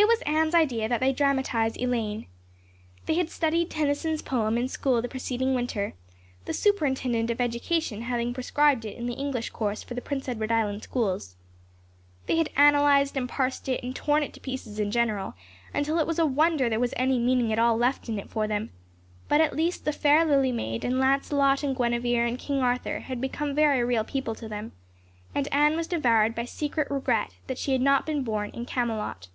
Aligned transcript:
It 0.00 0.06
was 0.06 0.22
Anne's 0.22 0.54
idea 0.54 0.88
that 0.88 1.00
they 1.00 1.12
dramatize 1.12 1.76
Elaine. 1.76 2.26
They 3.06 3.14
had 3.14 3.28
studied 3.30 3.68
Tennyson's 3.70 4.22
poem 4.22 4.56
in 4.56 4.68
school 4.68 5.02
the 5.02 5.08
preceding 5.08 5.54
winter, 5.54 5.94
the 6.44 6.52
Superintendent 6.54 7.30
of 7.30 7.40
Education 7.40 8.02
having 8.02 8.32
prescribed 8.32 8.84
it 8.84 8.96
in 8.96 9.06
the 9.06 9.14
English 9.14 9.50
course 9.50 9.82
for 9.82 9.94
the 9.94 10.00
Prince 10.00 10.28
Edward 10.28 10.52
Island 10.52 10.84
schools. 10.84 11.34
They 12.26 12.36
had 12.36 12.50
analyzed 12.56 13.16
and 13.16 13.28
parsed 13.28 13.68
it 13.68 13.82
and 13.82 13.94
torn 13.94 14.22
it 14.22 14.32
to 14.34 14.40
pieces 14.40 14.78
in 14.78 14.92
general 14.92 15.34
until 15.74 15.98
it 15.98 16.06
was 16.06 16.20
a 16.20 16.26
wonder 16.26 16.68
there 16.70 16.78
was 16.80 16.94
any 16.96 17.18
meaning 17.18 17.52
at 17.52 17.58
all 17.58 17.76
left 17.76 18.08
in 18.08 18.20
it 18.20 18.30
for 18.30 18.46
them, 18.46 18.70
but 19.26 19.40
at 19.40 19.56
least 19.56 19.84
the 19.84 19.92
fair 19.92 20.24
lily 20.24 20.52
maid 20.52 20.84
and 20.84 21.00
Lancelot 21.00 21.64
and 21.64 21.76
Guinevere 21.76 22.28
and 22.28 22.38
King 22.38 22.60
Arthur 22.60 23.00
had 23.00 23.20
become 23.20 23.52
very 23.52 23.82
real 23.82 24.04
people 24.04 24.36
to 24.36 24.48
them, 24.48 24.70
and 25.34 25.48
Anne 25.52 25.74
was 25.76 25.88
devoured 25.88 26.36
by 26.36 26.44
secret 26.44 26.88
regret 26.88 27.32
that 27.48 27.58
she 27.58 27.72
had 27.72 27.82
not 27.82 28.06
been 28.06 28.22
born 28.22 28.50
in 28.50 28.64
Camelot. 28.64 29.26